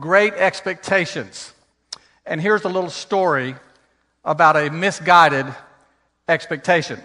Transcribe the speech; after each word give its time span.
great 0.00 0.34
expectations. 0.34 1.52
And 2.24 2.40
here's 2.40 2.64
a 2.64 2.68
little 2.68 2.90
story 2.90 3.56
about 4.24 4.56
a 4.56 4.70
misguided 4.70 5.46
expectation. 6.28 7.00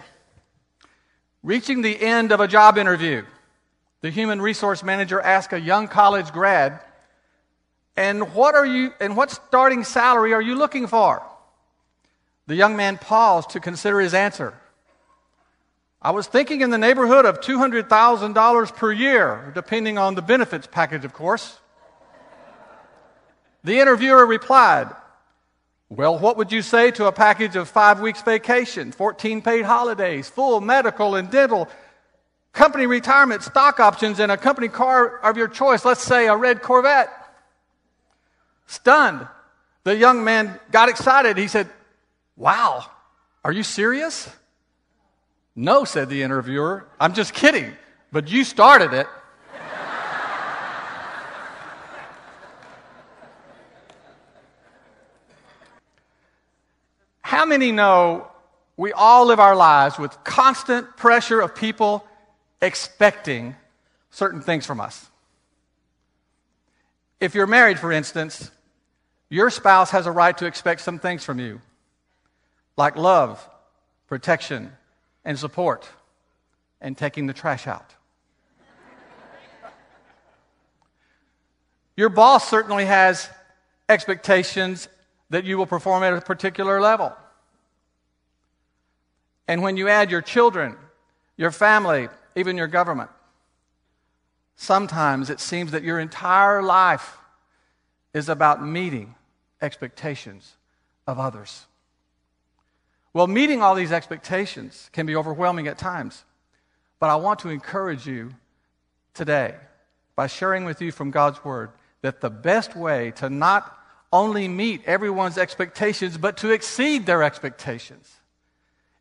Reaching 1.43 1.81
the 1.81 2.01
end 2.01 2.31
of 2.31 2.39
a 2.39 2.47
job 2.47 2.77
interview, 2.77 3.25
the 4.01 4.09
human 4.09 4.41
resource 4.41 4.83
manager 4.83 5.21
asked 5.21 5.53
a 5.53 5.59
young 5.59 5.87
college 5.87 6.31
grad, 6.31 6.81
"And 7.95 8.33
what 8.33 8.55
are 8.55 8.65
you 8.65 8.93
and 8.99 9.15
what 9.15 9.31
starting 9.31 9.83
salary 9.83 10.33
are 10.33 10.41
you 10.41 10.55
looking 10.55 10.87
for?" 10.87 11.23
The 12.47 12.55
young 12.55 12.75
man 12.75 12.97
paused 12.97 13.51
to 13.51 13.61
consider 13.61 14.01
his 14.01 14.13
answer. 14.13 14.53
I 16.01 16.11
was 16.11 16.27
thinking 16.27 16.59
in 16.59 16.69
the 16.69 16.77
neighborhood 16.77 17.25
of 17.25 17.39
$200,000 17.39 18.71
per 18.71 18.91
year, 18.91 19.51
depending 19.55 19.97
on 19.97 20.15
the 20.15 20.21
benefits 20.21 20.67
package, 20.67 21.05
of 21.05 21.13
course. 21.13 21.59
The 23.63 23.79
interviewer 23.79 24.25
replied, 24.25 24.89
Well, 25.89 26.19
what 26.19 26.37
would 26.37 26.51
you 26.51 26.61
say 26.61 26.91
to 26.91 27.07
a 27.07 27.11
package 27.11 27.55
of 27.55 27.69
five 27.69 28.01
weeks 28.01 28.21
vacation, 28.21 28.91
14 28.91 29.41
paid 29.41 29.63
holidays, 29.63 30.29
full 30.29 30.59
medical 30.59 31.15
and 31.15 31.29
dental, 31.29 31.69
company 32.51 32.85
retirement, 32.85 33.41
stock 33.41 33.79
options, 33.79 34.19
and 34.19 34.31
a 34.31 34.37
company 34.37 34.67
car 34.67 35.19
of 35.19 35.37
your 35.37 35.47
choice, 35.47 35.85
let's 35.85 36.03
say 36.03 36.27
a 36.27 36.35
red 36.35 36.61
Corvette? 36.61 37.09
Stunned, 38.67 39.27
the 39.83 39.95
young 39.95 40.23
man 40.23 40.59
got 40.71 40.89
excited. 40.89 41.37
He 41.37 41.47
said, 41.47 41.69
Wow, 42.35 42.85
are 43.43 43.51
you 43.51 43.63
serious? 43.63 44.29
No, 45.55 45.85
said 45.85 46.09
the 46.09 46.23
interviewer. 46.23 46.87
I'm 46.99 47.13
just 47.13 47.33
kidding, 47.33 47.71
but 48.11 48.29
you 48.29 48.43
started 48.43 48.93
it. 48.93 49.07
How 57.33 57.45
many 57.45 57.71
know 57.71 58.27
we 58.77 58.93
all 58.93 59.25
live 59.25 59.39
our 59.39 59.55
lives 59.55 59.97
with 59.97 60.23
constant 60.23 60.95
pressure 60.97 61.41
of 61.41 61.55
people 61.55 62.05
expecting 62.61 63.55
certain 64.11 64.39
things 64.39 64.67
from 64.67 64.79
us? 64.79 65.09
If 67.19 67.33
you're 67.33 67.47
married, 67.47 67.79
for 67.79 67.91
instance, 67.91 68.51
your 69.29 69.49
spouse 69.49 69.89
has 69.89 70.05
a 70.05 70.11
right 70.11 70.37
to 70.37 70.45
expect 70.45 70.81
some 70.81 70.99
things 70.99 71.25
from 71.25 71.39
you, 71.39 71.59
like 72.77 72.97
love, 72.97 73.43
protection, 74.05 74.71
and 75.25 75.37
support, 75.39 75.89
and 76.81 76.95
taking 76.95 77.25
the 77.25 77.33
trash 77.33 77.65
out. 77.65 77.95
Your 81.97 82.09
boss 82.09 82.47
certainly 82.47 82.85
has 82.85 83.27
expectations 83.89 84.87
that 85.31 85.45
you 85.45 85.57
will 85.57 85.65
perform 85.65 86.03
at 86.03 86.13
a 86.13 86.21
particular 86.21 86.79
level. 86.79 87.11
And 89.47 89.61
when 89.61 89.77
you 89.77 89.89
add 89.89 90.11
your 90.11 90.21
children, 90.21 90.75
your 91.37 91.51
family, 91.51 92.09
even 92.35 92.57
your 92.57 92.67
government, 92.67 93.09
sometimes 94.55 95.29
it 95.29 95.39
seems 95.39 95.71
that 95.71 95.83
your 95.83 95.99
entire 95.99 96.61
life 96.61 97.17
is 98.13 98.29
about 98.29 98.65
meeting 98.65 99.15
expectations 99.61 100.53
of 101.07 101.19
others. 101.19 101.65
Well, 103.13 103.27
meeting 103.27 103.61
all 103.61 103.75
these 103.75 103.91
expectations 103.91 104.89
can 104.93 105.05
be 105.05 105.15
overwhelming 105.15 105.67
at 105.67 105.77
times. 105.77 106.23
But 106.99 107.09
I 107.09 107.15
want 107.17 107.39
to 107.39 107.49
encourage 107.49 108.07
you 108.07 108.31
today 109.13 109.55
by 110.15 110.27
sharing 110.27 110.65
with 110.65 110.81
you 110.81 110.91
from 110.91 111.11
God's 111.11 111.43
Word 111.43 111.71
that 112.01 112.21
the 112.21 112.29
best 112.29 112.75
way 112.75 113.11
to 113.17 113.29
not 113.29 113.77
only 114.11 114.47
meet 114.47 114.83
everyone's 114.85 115.37
expectations, 115.37 116.17
but 116.17 116.37
to 116.37 116.51
exceed 116.51 117.05
their 117.05 117.23
expectations 117.23 118.11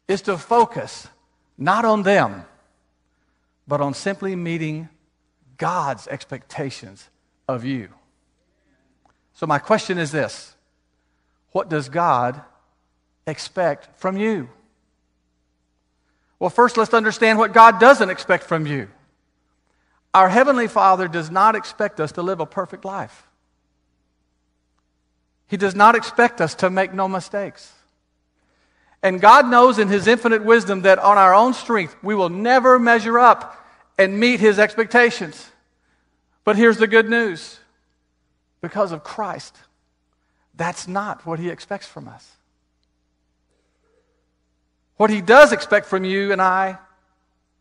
is 0.08 0.22
to 0.22 0.36
focus 0.36 1.08
not 1.58 1.84
on 1.84 2.02
them, 2.02 2.44
but 3.66 3.80
on 3.80 3.94
simply 3.94 4.34
meeting 4.36 4.88
God's 5.56 6.08
expectations 6.08 7.08
of 7.48 7.64
you. 7.64 7.88
So, 9.34 9.46
my 9.46 9.58
question 9.58 9.98
is 9.98 10.12
this 10.12 10.54
What 11.52 11.68
does 11.68 11.88
God 11.88 12.42
expect 13.26 13.98
from 13.98 14.16
you? 14.16 14.48
Well, 16.38 16.50
first, 16.50 16.76
let's 16.76 16.92
understand 16.92 17.38
what 17.38 17.52
God 17.52 17.78
doesn't 17.78 18.10
expect 18.10 18.44
from 18.44 18.66
you. 18.66 18.88
Our 20.12 20.28
Heavenly 20.28 20.69
Father 20.69 21.08
does 21.08 21.30
not 21.30 21.54
expect 21.54 22.00
us 22.00 22.12
to 22.12 22.22
live 22.22 22.40
a 22.40 22.46
perfect 22.46 22.84
life. 22.84 23.28
He 25.46 25.56
does 25.56 25.74
not 25.74 25.94
expect 25.94 26.40
us 26.40 26.54
to 26.56 26.70
make 26.70 26.92
no 26.92 27.08
mistakes. 27.08 27.72
And 29.02 29.20
God 29.20 29.48
knows 29.48 29.78
in 29.78 29.88
His 29.88 30.06
infinite 30.06 30.44
wisdom 30.44 30.82
that 30.82 30.98
on 30.98 31.18
our 31.18 31.34
own 31.34 31.54
strength, 31.54 31.96
we 32.02 32.14
will 32.14 32.28
never 32.28 32.78
measure 32.78 33.18
up 33.18 33.58
and 33.98 34.18
meet 34.18 34.40
His 34.40 34.58
expectations. 34.58 35.50
But 36.44 36.56
here's 36.56 36.78
the 36.78 36.86
good 36.86 37.08
news 37.08 37.58
because 38.60 38.92
of 38.92 39.02
Christ, 39.02 39.56
that's 40.54 40.86
not 40.86 41.26
what 41.26 41.40
He 41.40 41.48
expects 41.48 41.86
from 41.86 42.06
us. 42.06 42.36
What 44.96 45.10
He 45.10 45.20
does 45.20 45.52
expect 45.52 45.86
from 45.86 46.04
you 46.04 46.30
and 46.30 46.40
I 46.40 46.78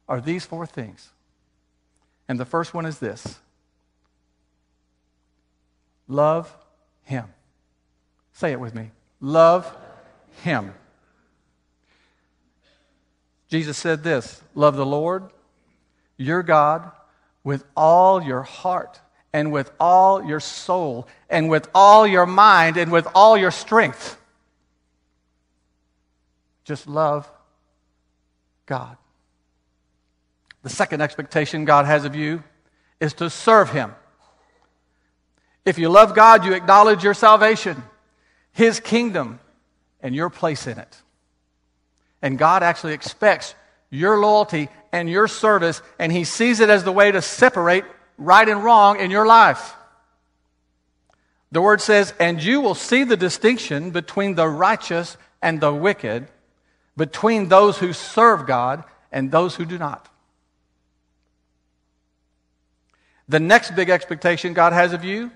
are 0.08 0.22
these 0.22 0.46
four 0.46 0.68
things. 0.68 1.10
And 2.28 2.40
the 2.40 2.46
first 2.46 2.74
one 2.74 2.86
is 2.86 3.00
this 3.00 3.40
love 6.08 6.56
Him. 7.04 7.26
Say 8.34 8.52
it 8.52 8.60
with 8.60 8.76
me. 8.76 8.92
Love 9.20 9.76
Him. 10.44 10.74
Jesus 13.52 13.78
said 13.78 14.02
this 14.02 14.42
Love 14.56 14.76
the 14.76 14.86
Lord, 14.86 15.30
your 16.18 16.42
God, 16.42 16.90
with 17.44 17.64
all 17.76 18.24
your 18.24 18.42
heart, 18.42 19.00
and 19.34 19.52
with 19.52 19.72
all 19.80 20.24
your 20.24 20.40
soul, 20.40 21.08
and 21.30 21.50
with 21.50 21.68
all 21.76 22.08
your 22.08 22.26
mind, 22.26 22.78
and 22.78 22.92
with 22.92 23.08
all 23.14 23.38
your 23.38 23.52
strength. 23.52 24.18
Just 26.64 26.88
love 26.88 27.30
God. 28.66 28.96
The 30.64 30.70
second 30.70 31.02
expectation 31.02 31.66
God 31.66 31.86
has 31.86 32.06
of 32.06 32.16
you 32.16 32.44
is 33.02 33.14
to 33.16 33.30
serve 33.30 33.72
Him. 33.72 33.94
If 35.66 35.78
you 35.78 35.90
love 35.90 36.16
God, 36.16 36.46
you 36.46 36.54
acknowledge 36.54 37.04
your 37.04 37.14
salvation, 37.14 37.84
His 38.54 38.80
kingdom, 38.80 39.40
and 40.02 40.16
your 40.16 40.30
place 40.30 40.68
in 40.68 40.78
it. 40.78 41.02
And 42.22 42.38
God 42.38 42.64
actually 42.64 42.94
expects 42.94 43.56
your 43.90 44.20
loyalty 44.20 44.70
and 44.92 45.10
your 45.10 45.28
service, 45.28 45.82
and 46.00 46.12
He 46.12 46.24
sees 46.24 46.60
it 46.60 46.70
as 46.70 46.84
the 46.84 46.92
way 46.92 47.12
to 47.12 47.22
separate 47.22 47.84
right 48.18 48.48
and 48.48 48.64
wrong 48.64 49.00
in 49.00 49.12
your 49.12 49.26
life. 49.26 49.76
The 51.52 51.62
word 51.62 51.82
says, 51.82 52.14
and 52.20 52.42
you 52.42 52.62
will 52.62 52.76
see 52.76 53.04
the 53.04 53.18
distinction 53.18 53.92
between 53.92 54.36
the 54.36 54.48
righteous 54.48 55.18
and 55.42 55.60
the 55.60 55.74
wicked, 55.74 56.28
between 56.96 57.50
those 57.50 57.78
who 57.80 57.92
serve 57.92 58.48
God 58.48 58.84
and 59.12 59.32
those 59.32 59.56
who 59.56 59.66
do 59.66 59.78
not. 59.78 60.08
The 63.28 63.40
next 63.40 63.76
big 63.76 63.90
expectation 63.90 64.54
God 64.54 64.74
has 64.74 64.94
of 64.94 65.04
you 65.04 65.32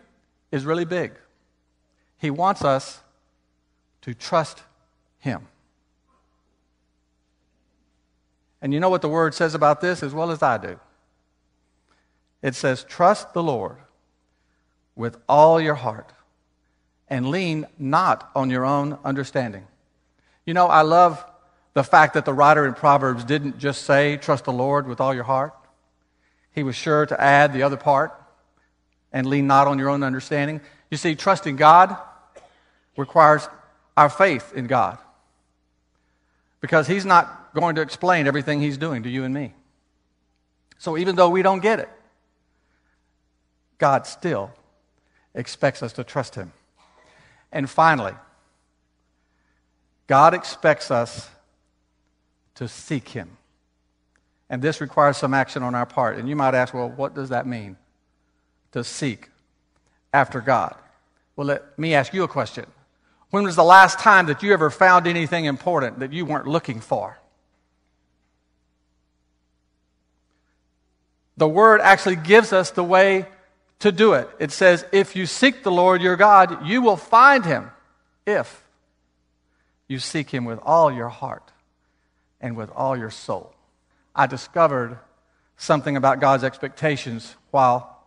is 0.52 0.66
really 0.66 0.86
big. 0.86 1.14
He 2.18 2.30
wants 2.30 2.64
us 2.64 3.02
to 4.02 4.14
trust 4.14 4.62
Him. 5.20 5.48
And 8.66 8.74
you 8.74 8.80
know 8.80 8.90
what 8.90 9.04
the 9.04 9.10
word 9.10 9.36
says 9.36 9.54
about 9.54 9.80
this 9.80 10.02
as 10.02 10.12
well 10.12 10.32
as 10.32 10.42
I 10.42 10.58
do? 10.58 10.80
It 12.42 12.56
says, 12.56 12.84
Trust 12.84 13.32
the 13.36 13.44
Lord 13.44 13.78
with 14.96 15.18
all 15.30 15.62
your 15.62 15.76
heart 15.76 16.12
and 17.08 17.30
lean 17.30 17.68
not 17.78 18.28
on 18.34 18.50
your 18.50 18.66
own 18.66 18.98
understanding. 19.06 19.68
You 20.48 20.56
know, 20.56 20.66
I 20.66 20.82
love 20.82 21.24
the 21.76 21.84
fact 21.84 22.16
that 22.16 22.26
the 22.26 22.34
writer 22.34 22.66
in 22.66 22.74
Proverbs 22.74 23.24
didn't 23.24 23.60
just 23.60 23.84
say, 23.84 24.18
Trust 24.18 24.46
the 24.46 24.52
Lord 24.52 24.88
with 24.88 25.00
all 25.00 25.14
your 25.14 25.26
heart. 25.26 25.54
He 26.52 26.64
was 26.64 26.76
sure 26.76 27.06
to 27.06 27.22
add 27.22 27.54
the 27.54 27.62
other 27.62 27.78
part 27.78 28.20
and 29.14 29.28
lean 29.28 29.46
not 29.46 29.68
on 29.68 29.78
your 29.78 29.90
own 29.90 30.02
understanding. 30.02 30.60
You 30.90 30.98
see, 30.98 31.14
trusting 31.14 31.56
God 31.56 31.96
requires 32.98 33.48
our 33.96 34.10
faith 34.10 34.54
in 34.56 34.66
God 34.66 34.98
because 36.62 36.88
He's 36.88 37.06
not 37.06 37.45
going 37.56 37.76
to 37.76 37.82
explain 37.82 38.28
everything 38.28 38.62
He's 38.62 38.78
doing 38.78 39.02
to 39.04 39.10
you 39.10 39.24
and 39.24 39.34
me. 39.34 39.54
So 40.78 40.98
even 40.98 41.16
though 41.16 41.30
we 41.30 41.42
don't 41.42 41.62
get 41.62 41.80
it, 41.80 41.90
God 43.80 44.06
still 44.06 44.52
expects 45.34 45.82
us 45.82 45.94
to 45.94 46.04
trust 46.04 46.36
Him. 46.36 46.52
And 47.52 47.70
finally, 47.70 48.14
God 50.08 50.34
expects 50.34 50.92
us 50.92 51.30
to 52.56 52.68
seek 52.68 53.10
Him. 53.10 53.38
And 54.50 54.62
this 54.62 54.80
requires 54.80 55.18
some 55.18 55.34
action 55.34 55.64
on 55.64 55.74
our 55.74 55.86
part. 55.86 56.18
And 56.18 56.30
you 56.30 56.36
might 56.36 56.54
ask, 56.54 56.74
well, 56.74 56.90
what 56.90 57.16
does 57.16 57.30
that 57.30 57.48
mean? 57.48 57.78
To 58.74 58.84
seek 58.84 59.30
after 60.14 60.42
God. 60.42 60.76
Well, 61.36 61.48
let 61.48 61.80
me 61.80 61.96
ask 61.96 62.14
you 62.14 62.24
a 62.24 62.28
question. 62.28 62.66
When 63.32 63.44
was 63.44 63.56
the 63.56 63.64
last 63.64 64.00
time 64.00 64.28
that 64.28 64.44
you 64.44 64.54
ever 64.54 64.70
found 64.70 65.08
anything 65.08 65.46
important 65.46 66.00
that 66.00 66.14
you 66.14 66.26
weren't 66.26 66.48
looking 66.48 66.80
for? 66.80 67.18
The 71.38 71.48
word 71.48 71.82
actually 71.82 72.16
gives 72.16 72.54
us 72.54 72.72
the 72.72 72.84
way 72.84 73.28
to 73.80 73.92
do 73.92 74.14
it. 74.14 74.30
It 74.40 74.52
says, 74.52 74.86
If 74.92 75.16
you 75.16 75.26
seek 75.26 75.64
the 75.64 75.72
Lord 75.72 76.02
your 76.02 76.16
God, 76.16 76.66
you 76.66 76.82
will 76.82 76.98
find 76.98 77.46
him 77.46 77.72
if 78.26 78.64
you 79.88 80.00
seek 80.00 80.30
him 80.30 80.46
with 80.46 80.60
all 80.64 80.92
your 80.92 81.10
heart 81.10 81.52
and 82.40 82.56
with 82.56 82.70
all 82.72 82.98
your 82.98 83.12
soul. 83.12 83.54
I 84.16 84.28
discovered 84.28 84.98
something 85.58 85.98
about 85.98 86.20
God's 86.20 86.44
expectations 86.44 87.36
while 87.52 88.04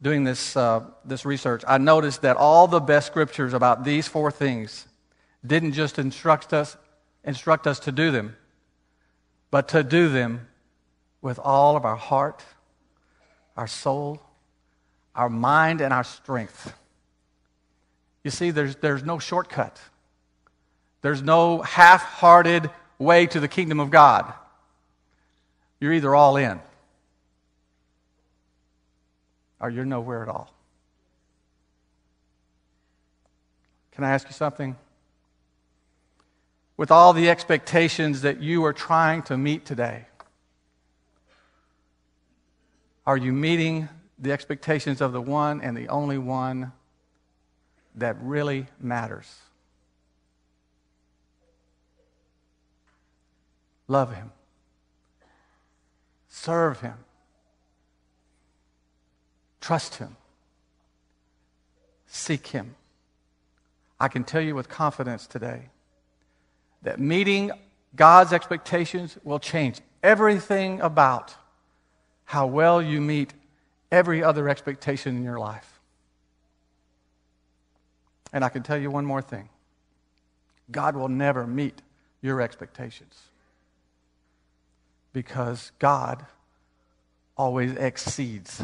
doing 0.00 0.24
this, 0.24 0.56
uh, 0.56 0.84
this 1.04 1.24
research. 1.24 1.62
I 1.66 1.78
noticed 1.78 2.22
that 2.22 2.36
all 2.36 2.66
the 2.66 2.80
best 2.80 3.06
scriptures 3.06 3.52
about 3.54 3.84
these 3.84 4.08
four 4.08 4.30
things 4.30 4.86
didn't 5.46 5.72
just 5.72 5.98
instruct 5.98 6.52
us, 6.52 6.76
instruct 7.24 7.66
us 7.66 7.78
to 7.80 7.92
do 7.92 8.10
them, 8.10 8.36
but 9.50 9.68
to 9.68 9.82
do 9.82 10.08
them 10.08 10.48
with 11.22 11.38
all 11.38 11.76
of 11.76 11.84
our 11.84 11.96
heart, 11.96 12.44
our 13.56 13.66
soul, 13.66 14.20
our 15.14 15.28
mind, 15.28 15.80
and 15.80 15.92
our 15.92 16.04
strength. 16.04 16.74
You 18.22 18.30
see, 18.30 18.50
there's, 18.50 18.76
there's 18.76 19.02
no 19.02 19.18
shortcut. 19.18 19.80
There's 21.02 21.22
no 21.22 21.62
half 21.62 22.02
hearted 22.02 22.70
way 22.98 23.26
to 23.26 23.40
the 23.40 23.48
kingdom 23.48 23.80
of 23.80 23.90
God. 23.90 24.32
You're 25.80 25.92
either 25.92 26.14
all 26.14 26.36
in 26.36 26.60
or 29.60 29.70
you're 29.70 29.84
nowhere 29.84 30.22
at 30.22 30.28
all. 30.28 30.52
Can 33.92 34.04
I 34.04 34.10
ask 34.10 34.26
you 34.26 34.34
something? 34.34 34.76
With 36.76 36.90
all 36.90 37.14
the 37.14 37.30
expectations 37.30 38.22
that 38.22 38.42
you 38.42 38.64
are 38.64 38.74
trying 38.74 39.22
to 39.22 39.38
meet 39.38 39.64
today, 39.64 40.04
are 43.06 43.16
you 43.16 43.32
meeting 43.32 43.88
the 44.18 44.32
expectations 44.32 45.00
of 45.00 45.12
the 45.12 45.20
one 45.20 45.60
and 45.60 45.76
the 45.76 45.88
only 45.88 46.18
one 46.18 46.72
that 47.94 48.16
really 48.20 48.66
matters? 48.80 49.32
Love 53.88 54.14
him. 54.14 54.32
Serve 56.28 56.80
him. 56.80 56.94
Trust 59.60 59.96
him. 59.96 60.16
Seek 62.06 62.48
him. 62.48 62.74
I 63.98 64.08
can 64.08 64.24
tell 64.24 64.40
you 64.40 64.54
with 64.54 64.68
confidence 64.68 65.26
today 65.26 65.70
that 66.82 67.00
meeting 67.00 67.50
God's 67.94 68.32
expectations 68.32 69.16
will 69.24 69.38
change 69.38 69.80
everything 70.02 70.80
about 70.80 71.34
how 72.26 72.46
well 72.46 72.82
you 72.82 73.00
meet 73.00 73.32
every 73.90 74.22
other 74.22 74.48
expectation 74.48 75.16
in 75.16 75.24
your 75.24 75.38
life. 75.38 75.80
And 78.32 78.44
I 78.44 78.48
can 78.48 78.62
tell 78.62 78.76
you 78.76 78.90
one 78.90 79.06
more 79.06 79.22
thing 79.22 79.48
God 80.70 80.96
will 80.96 81.08
never 81.08 81.46
meet 81.46 81.80
your 82.20 82.40
expectations 82.40 83.14
because 85.12 85.72
God 85.78 86.26
always 87.36 87.72
exceeds 87.76 88.62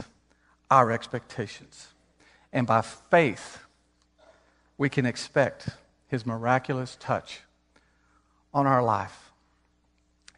our 0.70 0.90
expectations. 0.90 1.88
And 2.52 2.66
by 2.66 2.82
faith, 2.82 3.60
we 4.76 4.88
can 4.88 5.06
expect 5.06 5.68
His 6.08 6.26
miraculous 6.26 6.96
touch 6.98 7.40
on 8.52 8.66
our 8.66 8.82
life. 8.82 9.30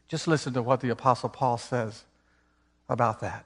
Just 0.07 0.29
listen 0.29 0.53
to 0.53 0.63
what 0.63 0.81
the 0.81 0.91
Apostle 0.91 1.31
Paul 1.31 1.57
says 1.57 2.05
about 2.89 3.21
that. 3.21 3.45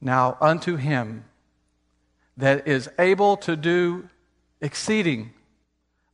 Now, 0.00 0.36
unto 0.40 0.76
him 0.76 1.24
that 2.36 2.68
is 2.68 2.88
able 2.98 3.36
to 3.38 3.56
do 3.56 4.08
exceeding 4.60 5.32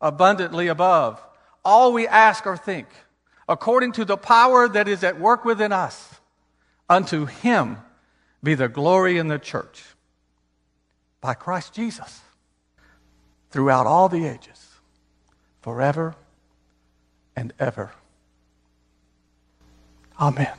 abundantly 0.01 0.69
above 0.69 1.23
all 1.65 1.93
we 1.93 2.07
ask 2.07 2.47
or 2.47 2.57
think, 2.57 2.89
according 3.49 3.93
to 3.93 4.05
the 4.05 4.17
power 4.17 4.69
that 4.69 4.89
is 4.89 5.05
at 5.05 5.21
work 5.21 5.45
within 5.45 5.73
us, 5.73 6.21
unto 6.89 7.27
him 7.27 7.79
be 8.43 8.55
the 8.55 8.69
glory 8.69 9.19
in 9.19 9.29
the 9.29 9.39
church 9.39 9.85
by 11.21 11.35
Christ 11.35 11.73
Jesus 11.73 12.21
throughout 13.51 13.87
all 13.87 14.09
the 14.09 14.27
ages, 14.27 14.69
forever 15.61 16.17
and 17.37 17.53
ever. 17.59 17.93
Amen. 20.23 20.55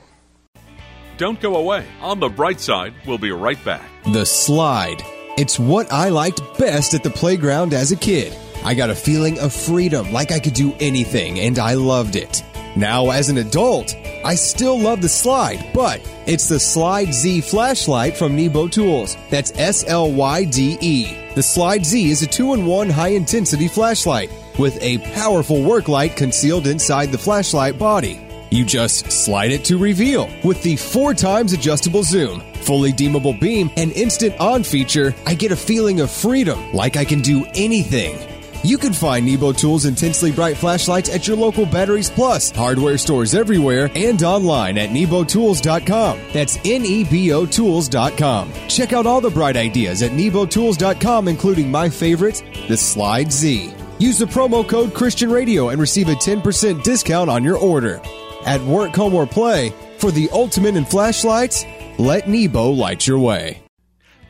Don't 1.16 1.40
go 1.40 1.56
away. 1.56 1.86
On 2.02 2.20
the 2.20 2.28
bright 2.28 2.60
side, 2.60 2.92
we'll 3.06 3.18
be 3.18 3.30
right 3.32 3.62
back. 3.64 3.88
The 4.12 4.26
slide. 4.26 5.02
It's 5.38 5.58
what 5.58 5.90
I 5.90 6.10
liked 6.10 6.42
best 6.58 6.92
at 6.92 7.02
the 7.02 7.10
playground 7.10 7.72
as 7.72 7.90
a 7.90 7.96
kid. 7.96 8.36
I 8.62 8.74
got 8.74 8.90
a 8.90 8.94
feeling 8.94 9.38
of 9.38 9.54
freedom, 9.54 10.12
like 10.12 10.32
I 10.32 10.38
could 10.38 10.52
do 10.52 10.74
anything, 10.80 11.40
and 11.40 11.58
I 11.58 11.74
loved 11.74 12.14
it. 12.14 12.42
Now, 12.76 13.10
as 13.10 13.30
an 13.30 13.38
adult, 13.38 13.94
I 14.24 14.34
still 14.34 14.78
love 14.78 15.00
the 15.00 15.08
slide, 15.08 15.70
but 15.72 16.00
it's 16.26 16.48
the 16.48 16.58
Slide 16.58 17.14
Z 17.14 17.42
flashlight 17.42 18.16
from 18.16 18.36
Nebo 18.36 18.68
Tools. 18.68 19.16
That's 19.30 19.52
S 19.56 19.84
L 19.86 20.10
Y 20.12 20.44
D 20.44 20.76
E. 20.80 21.32
The 21.34 21.42
Slide 21.42 21.86
Z 21.86 22.10
is 22.10 22.22
a 22.22 22.26
two 22.26 22.52
in 22.52 22.66
one 22.66 22.90
high 22.90 23.08
intensity 23.08 23.68
flashlight 23.68 24.30
with 24.58 24.80
a 24.82 24.98
powerful 25.14 25.62
work 25.62 25.88
light 25.88 26.16
concealed 26.16 26.66
inside 26.66 27.12
the 27.12 27.18
flashlight 27.18 27.78
body. 27.78 28.23
You 28.54 28.64
just 28.64 29.10
slide 29.10 29.50
it 29.50 29.64
to 29.64 29.78
reveal. 29.78 30.30
With 30.44 30.62
the 30.62 30.76
four 30.76 31.12
times 31.12 31.52
adjustable 31.52 32.04
zoom, 32.04 32.40
fully 32.62 32.92
dimmable 32.92 33.38
beam, 33.40 33.68
and 33.76 33.90
instant 33.90 34.38
on 34.38 34.62
feature, 34.62 35.12
I 35.26 35.34
get 35.34 35.50
a 35.50 35.56
feeling 35.56 35.98
of 35.98 36.08
freedom, 36.08 36.72
like 36.72 36.96
I 36.96 37.04
can 37.04 37.20
do 37.20 37.44
anything. 37.56 38.16
You 38.62 38.78
can 38.78 38.92
find 38.92 39.26
Nebo 39.26 39.50
Tools 39.50 39.86
intensely 39.86 40.30
bright 40.30 40.56
flashlights 40.56 41.12
at 41.12 41.26
your 41.26 41.36
local 41.36 41.66
Batteries 41.66 42.08
Plus, 42.08 42.52
hardware 42.52 42.96
stores 42.96 43.34
everywhere, 43.34 43.90
and 43.96 44.22
online 44.22 44.78
at 44.78 44.90
nebotools.com. 44.90 46.20
That's 46.32 46.56
N 46.64 46.86
E 46.86 47.02
B 47.02 47.32
O 47.32 47.46
Tools.com. 47.46 48.52
Check 48.68 48.92
out 48.92 49.04
all 49.04 49.20
the 49.20 49.30
bright 49.30 49.56
ideas 49.56 50.00
at 50.00 50.12
nebotools.com, 50.12 51.26
including 51.26 51.72
my 51.72 51.88
favorite, 51.88 52.44
the 52.68 52.76
Slide 52.76 53.32
Z. 53.32 53.74
Use 53.98 54.18
the 54.18 54.26
promo 54.26 54.66
code 54.66 54.94
Christian 54.94 55.32
Radio 55.32 55.70
and 55.70 55.80
receive 55.80 56.08
a 56.08 56.14
10% 56.14 56.84
discount 56.84 57.28
on 57.28 57.42
your 57.42 57.58
order. 57.58 58.00
At 58.44 58.60
work, 58.62 58.94
home, 58.94 59.14
or 59.14 59.26
play, 59.26 59.72
for 59.96 60.10
the 60.10 60.28
ultimate 60.30 60.76
in 60.76 60.84
flashlights, 60.84 61.64
let 61.98 62.28
Nebo 62.28 62.70
light 62.70 63.06
your 63.06 63.18
way. 63.18 63.62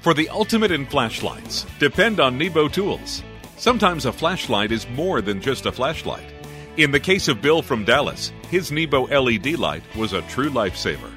For 0.03 0.15
the 0.15 0.29
ultimate 0.29 0.71
in 0.71 0.87
flashlights, 0.87 1.67
depend 1.81 2.21
on 2.21 2.39
Nebo 2.39 2.69
Tools. 2.69 3.25
Sometimes 3.57 4.05
a 4.05 4.13
flashlight 4.13 4.71
is 4.71 4.89
more 4.91 5.21
than 5.21 5.41
just 5.41 5.67
a 5.67 5.73
flashlight. 5.73 6.27
In 6.77 6.93
the 6.93 7.01
case 7.01 7.27
of 7.27 7.43
Bill 7.43 7.63
from 7.63 7.85
Dallas, 7.85 8.31
his 8.51 8.71
Nebo 8.71 9.07
LED 9.07 9.59
light 9.59 9.83
was 9.97 10.13
a 10.13 10.23
true 10.23 10.51
lifesaver. 10.51 11.11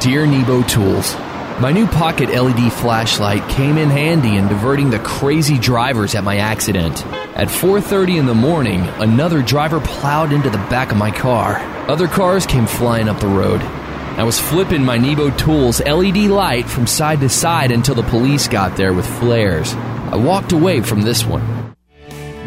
Dear 0.00 0.26
Nebo 0.26 0.62
Tools, 0.62 1.16
my 1.60 1.72
new 1.72 1.86
pocket 1.86 2.28
LED 2.28 2.72
flashlight 2.72 3.46
came 3.48 3.76
in 3.78 3.90
handy 3.90 4.36
in 4.36 4.46
diverting 4.46 4.90
the 4.90 4.98
crazy 5.00 5.58
drivers 5.58 6.14
at 6.14 6.22
my 6.22 6.36
accident. 6.36 7.04
At 7.34 7.48
4:30 7.48 8.18
in 8.18 8.26
the 8.26 8.34
morning, 8.34 8.80
another 8.98 9.42
driver 9.42 9.80
plowed 9.80 10.32
into 10.32 10.50
the 10.50 10.64
back 10.70 10.92
of 10.92 10.98
my 10.98 11.10
car. 11.10 11.60
Other 11.90 12.06
cars 12.06 12.46
came 12.46 12.68
flying 12.68 13.08
up 13.08 13.18
the 13.18 13.26
road. 13.26 13.60
I 13.60 14.22
was 14.22 14.38
flipping 14.38 14.84
my 14.84 14.96
Nebo 14.96 15.28
Tools 15.30 15.80
LED 15.80 16.18
light 16.30 16.68
from 16.68 16.86
side 16.86 17.18
to 17.18 17.28
side 17.28 17.72
until 17.72 17.96
the 17.96 18.04
police 18.04 18.46
got 18.46 18.76
there 18.76 18.92
with 18.92 19.04
flares. 19.18 19.74
I 19.74 20.14
walked 20.14 20.52
away 20.52 20.82
from 20.82 21.02
this 21.02 21.24
one. 21.24 21.74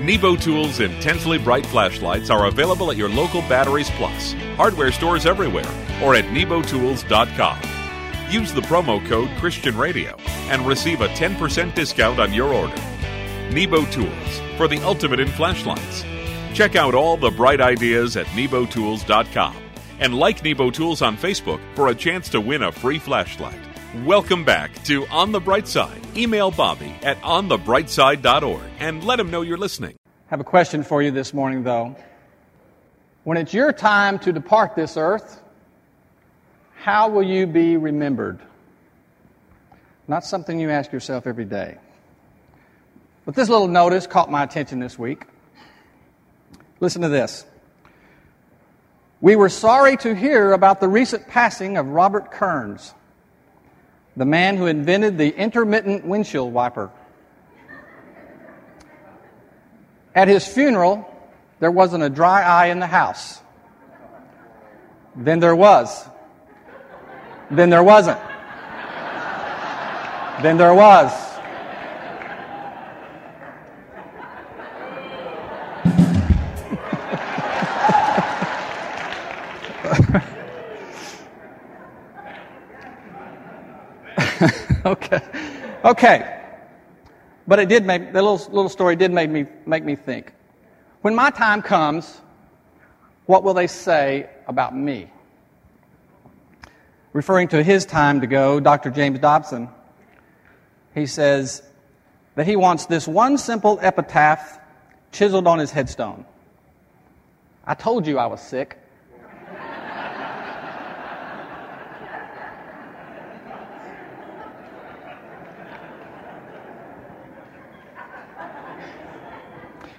Nebo 0.06 0.38
Tools 0.38 0.80
intensely 0.80 1.38
bright 1.40 1.66
flashlights 1.66 2.30
are 2.30 2.48
available 2.48 2.90
at 2.90 2.96
your 2.96 3.10
local 3.10 3.42
Batteries 3.42 3.90
Plus, 3.90 4.32
hardware 4.56 4.94
stores 4.94 5.26
everywhere, 5.26 5.70
or 6.02 6.16
at 6.16 6.24
nebotools.com. 6.24 7.60
Use 8.32 8.54
the 8.54 8.62
promo 8.62 9.06
code 9.10 9.30
Christian 9.40 9.78
Radio 9.78 10.16
and 10.48 10.66
receive 10.66 11.02
a 11.02 11.10
10% 11.10 11.76
discount 11.76 12.18
on 12.18 12.32
your 12.32 12.54
order. 12.54 12.82
Nebo 13.52 13.84
Tools 13.88 14.42
for 14.56 14.70
the 14.70 14.80
ultimate 14.86 15.20
in 15.20 15.28
flashlights. 15.28 16.06
Check 16.54 16.76
out 16.76 16.94
all 16.94 17.18
the 17.18 17.32
bright 17.32 17.60
ideas 17.62 18.16
at 18.16 18.28
nebotools.com 18.28 19.56
and 20.00 20.14
like 20.14 20.44
Nebo 20.44 20.70
Tools 20.70 21.02
on 21.02 21.18
Facebook 21.18 21.60
for 21.74 21.88
a 21.88 21.96
chance 21.96 22.30
to 22.30 22.40
win 22.40 22.62
a 22.62 22.72
free 22.72 23.00
flashlight. 23.00 23.60
Welcome 24.06 24.46
back 24.46 24.72
to 24.84 25.08
On 25.08 25.32
the 25.32 25.40
Bright 25.40 25.68
Side. 25.68 26.00
Email 26.16 26.52
Bobby 26.52 26.94
at 27.02 27.20
onthebrightside.org 27.22 28.62
and 28.80 29.04
let 29.04 29.20
him 29.20 29.32
know 29.32 29.42
you're 29.42 29.58
listening. 29.58 29.96
I 30.06 30.30
have 30.30 30.40
a 30.42 30.44
question 30.44 30.84
for 30.84 31.02
you 31.02 31.10
this 31.10 31.34
morning, 31.34 31.64
though. 31.64 31.96
When 33.24 33.38
it's 33.38 33.54
your 33.54 33.74
time 33.74 34.20
to 34.20 34.32
depart 34.32 34.76
this 34.76 34.96
earth, 34.96 35.42
how 36.76 37.10
will 37.10 37.24
you 37.24 37.48
be 37.48 37.78
remembered? 37.78 38.40
Not 40.08 40.24
something 40.24 40.60
you 40.60 40.70
ask 40.70 40.92
yourself 40.92 41.26
every 41.26 41.46
day. 41.46 41.78
But 43.26 43.34
this 43.34 43.50
little 43.50 43.68
notice 43.68 44.06
caught 44.06 44.30
my 44.30 44.44
attention 44.44 44.80
this 44.80 45.00
week. 45.00 45.24
Listen 46.84 47.02
to 47.04 47.08
this. 47.08 47.46
We 49.22 49.38
were 49.38 49.48
sorry 49.48 49.96
to 49.96 50.14
hear 50.14 50.52
about 50.52 50.82
the 50.82 50.90
recent 50.90 51.30
passing 51.30 51.78
of 51.78 51.88
Robert 51.88 52.30
Kearns 52.30 52.94
the 54.18 54.26
man 54.26 54.58
who 54.58 54.66
invented 54.68 55.18
the 55.18 55.30
intermittent 55.30 56.06
windshield 56.06 56.54
wiper. 56.54 56.92
At 60.14 60.28
his 60.28 60.46
funeral, 60.46 61.10
there 61.62 61.72
wasn't 61.72 62.04
a 62.04 62.10
dry 62.10 62.42
eye 62.42 62.66
in 62.68 62.80
the 62.80 62.88
house. 62.88 63.40
Then 65.16 65.40
there 65.40 65.56
was. 65.56 66.06
Then 67.50 67.70
there 67.70 67.82
wasn't. 67.82 68.20
Then 70.42 70.58
there 70.58 70.76
was. 70.76 71.23
Okay. 85.84 86.42
But 87.46 87.60
it 87.60 87.68
did 87.68 87.86
make, 87.86 88.14
the 88.14 88.22
little, 88.22 88.38
little 88.54 88.70
story 88.70 88.96
did 88.96 89.12
make 89.12 89.30
me, 89.30 89.46
make 89.66 89.84
me 89.84 89.96
think. 89.96 90.34
When 91.02 91.14
my 91.14 91.30
time 91.30 91.62
comes, 91.62 92.22
what 93.26 93.44
will 93.44 93.54
they 93.54 93.68
say 93.68 94.30
about 94.48 94.76
me? 94.76 95.12
Referring 97.12 97.50
to 97.50 97.62
his 97.62 97.86
time 97.86 98.22
to 98.22 98.28
go, 98.28 98.60
Dr. 98.60 98.90
James 98.90 99.20
Dobson, 99.20 99.70
he 100.96 101.06
says 101.06 101.62
that 102.36 102.48
he 102.48 102.56
wants 102.56 102.86
this 102.86 103.08
one 103.08 103.38
simple 103.38 103.78
epitaph 103.82 104.60
chiseled 105.12 105.48
on 105.48 105.60
his 105.60 105.72
headstone. 105.72 106.26
I 107.66 107.76
told 107.76 108.08
you 108.08 108.18
I 108.18 108.26
was 108.26 108.42
sick. 108.42 108.78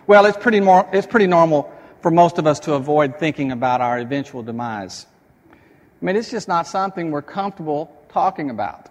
Well, 0.06 0.26
it's 0.26 0.36
pretty, 0.36 0.60
more, 0.60 0.86
it's 0.92 1.06
pretty 1.06 1.26
normal 1.26 1.72
for 2.02 2.10
most 2.10 2.36
of 2.36 2.46
us 2.46 2.60
to 2.60 2.74
avoid 2.74 3.18
thinking 3.18 3.52
about 3.52 3.80
our 3.80 3.98
eventual 3.98 4.42
demise. 4.42 5.06
I 5.50 6.04
mean, 6.04 6.16
it's 6.16 6.30
just 6.30 6.46
not 6.46 6.66
something 6.66 7.10
we're 7.10 7.22
comfortable 7.22 7.90
talking 8.10 8.50
about. 8.50 8.90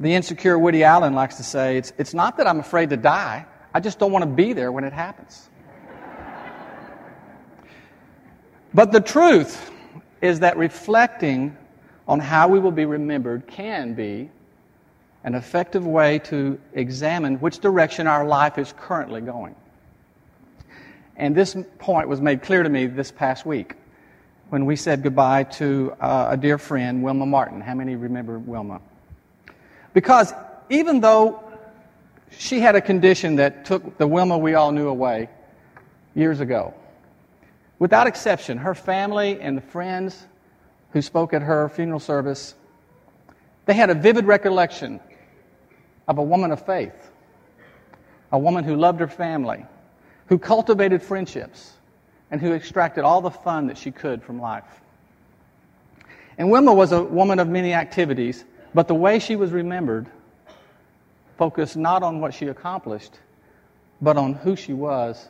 The 0.00 0.14
insecure 0.14 0.58
Woody 0.58 0.82
Allen 0.82 1.12
likes 1.12 1.36
to 1.36 1.42
say, 1.42 1.76
it's, 1.76 1.92
it's 1.98 2.14
not 2.14 2.38
that 2.38 2.46
I'm 2.46 2.58
afraid 2.58 2.88
to 2.90 2.96
die, 2.96 3.44
I 3.74 3.80
just 3.80 3.98
don't 3.98 4.12
want 4.12 4.22
to 4.22 4.30
be 4.30 4.54
there 4.54 4.72
when 4.72 4.84
it 4.84 4.94
happens. 4.94 5.50
but 8.72 8.92
the 8.92 9.00
truth 9.00 9.70
is 10.22 10.40
that 10.40 10.56
reflecting 10.56 11.54
on 12.06 12.18
how 12.18 12.48
we 12.48 12.58
will 12.58 12.72
be 12.72 12.86
remembered 12.86 13.46
can 13.46 13.92
be 13.92 14.30
an 15.24 15.34
effective 15.34 15.86
way 15.86 16.18
to 16.20 16.58
examine 16.74 17.36
which 17.36 17.58
direction 17.58 18.06
our 18.06 18.24
life 18.24 18.58
is 18.58 18.72
currently 18.78 19.20
going. 19.20 19.54
And 21.16 21.34
this 21.34 21.56
point 21.78 22.08
was 22.08 22.20
made 22.20 22.42
clear 22.42 22.62
to 22.62 22.68
me 22.68 22.86
this 22.86 23.10
past 23.10 23.44
week 23.44 23.74
when 24.50 24.64
we 24.64 24.76
said 24.76 25.02
goodbye 25.02 25.44
to 25.44 25.94
uh, 26.00 26.28
a 26.30 26.36
dear 26.36 26.56
friend, 26.58 27.02
Wilma 27.02 27.26
Martin. 27.26 27.60
How 27.60 27.74
many 27.74 27.96
remember 27.96 28.38
Wilma? 28.38 28.80
Because 29.92 30.32
even 30.70 31.00
though 31.00 31.42
she 32.30 32.60
had 32.60 32.76
a 32.76 32.80
condition 32.80 33.36
that 33.36 33.64
took 33.64 33.98
the 33.98 34.06
Wilma 34.06 34.38
we 34.38 34.54
all 34.54 34.70
knew 34.70 34.88
away 34.88 35.28
years 36.14 36.40
ago, 36.40 36.72
without 37.78 38.06
exception, 38.06 38.58
her 38.58 38.74
family 38.74 39.40
and 39.40 39.56
the 39.56 39.62
friends 39.62 40.26
who 40.92 41.02
spoke 41.02 41.34
at 41.34 41.42
her 41.42 41.68
funeral 41.68 42.00
service, 42.00 42.54
they 43.66 43.74
had 43.74 43.90
a 43.90 43.94
vivid 43.94 44.24
recollection 44.24 45.00
of 46.08 46.18
a 46.18 46.22
woman 46.22 46.50
of 46.50 46.64
faith, 46.64 47.10
a 48.32 48.38
woman 48.38 48.64
who 48.64 48.74
loved 48.74 48.98
her 48.98 49.08
family, 49.08 49.64
who 50.26 50.38
cultivated 50.38 51.02
friendships, 51.02 51.72
and 52.30 52.40
who 52.40 52.52
extracted 52.52 53.04
all 53.04 53.20
the 53.20 53.30
fun 53.30 53.68
that 53.68 53.78
she 53.78 53.90
could 53.90 54.22
from 54.22 54.40
life. 54.40 54.64
And 56.36 56.50
Wilma 56.50 56.74
was 56.74 56.92
a 56.92 57.02
woman 57.02 57.38
of 57.38 57.48
many 57.48 57.74
activities, 57.74 58.44
but 58.74 58.88
the 58.88 58.94
way 58.94 59.18
she 59.18 59.36
was 59.36 59.50
remembered 59.50 60.06
focused 61.36 61.76
not 61.76 62.02
on 62.02 62.20
what 62.20 62.34
she 62.34 62.46
accomplished, 62.46 63.12
but 64.00 64.16
on 64.16 64.34
who 64.34 64.56
she 64.56 64.72
was 64.72 65.28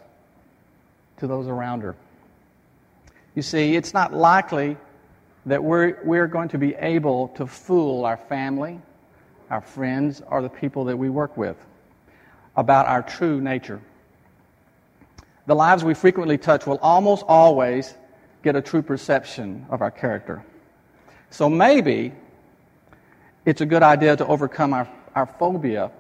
to 1.19 1.27
those 1.27 1.47
around 1.47 1.83
her. 1.83 1.95
You 3.35 3.43
see, 3.43 3.77
it's 3.77 3.95
not 3.95 4.13
likely 4.13 4.77
that 5.47 5.63
we're, 5.63 5.99
we're 6.05 6.27
going 6.27 6.49
to 6.51 6.59
be 6.59 6.75
able 6.75 7.29
to 7.29 7.47
fool 7.47 8.05
our 8.05 8.17
family, 8.17 8.81
our 9.51 9.61
friends, 9.61 10.23
or 10.29 10.43
the 10.43 10.49
people 10.49 10.85
that 10.85 10.97
we 10.97 11.09
work 11.09 11.37
with 11.37 11.57
about 12.57 12.87
our 12.87 13.03
true 13.03 13.41
nature. 13.41 13.81
The 15.47 15.55
lives 15.55 15.85
we 15.85 15.95
frequently 15.95 16.37
touch 16.37 16.67
will 16.67 16.79
almost 16.83 17.25
always 17.27 17.95
get 18.43 18.57
a 18.57 18.61
true 18.61 18.83
perception 18.83 19.65
of 19.71 19.81
our 19.81 19.91
character. 19.91 20.45
So 21.31 21.49
maybe 21.49 22.13
it's 23.47 23.61
a 23.61 23.67
good 23.67 23.83
idea 23.83 24.17
to 24.17 24.27
overcome 24.27 24.75
our, 24.75 24.89
our 25.15 25.27
phobia 25.27 25.91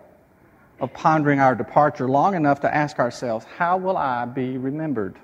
of 0.80 0.92
pondering 0.92 1.40
our 1.40 1.54
departure 1.54 2.08
long 2.08 2.34
enough 2.34 2.60
to 2.60 2.74
ask 2.74 2.98
ourselves, 2.98 3.46
how 3.56 3.76
will 3.76 3.96
I 3.96 4.24
be 4.26 4.58
remembered? 4.58 5.16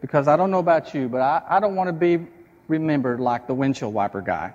Because 0.00 0.28
I 0.28 0.36
don't 0.36 0.50
know 0.50 0.58
about 0.58 0.94
you, 0.94 1.08
but 1.08 1.20
I, 1.20 1.42
I 1.48 1.60
don't 1.60 1.74
want 1.74 1.88
to 1.88 1.92
be 1.92 2.26
remembered 2.68 3.20
like 3.20 3.46
the 3.46 3.54
windshield 3.54 3.94
wiper 3.94 4.20
guy. 4.20 4.52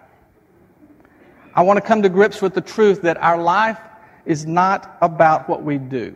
I 1.54 1.64
want 1.64 1.78
to 1.78 1.82
come 1.82 2.02
to 2.04 2.10
grips 2.10 2.42
with 2.42 2.54
the 2.54 2.62
truth 2.62 3.02
that 3.02 3.18
our 3.18 3.42
life 3.42 3.80
is 4.26 4.46
not 4.46 4.98
about 5.02 5.50
what 5.50 5.64
we 5.64 5.78
do 5.78 6.16